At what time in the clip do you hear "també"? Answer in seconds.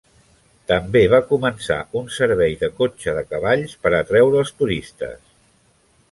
0.69-1.01